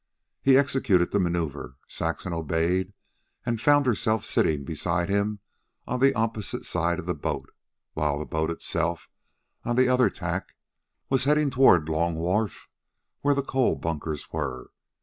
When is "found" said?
3.61-3.85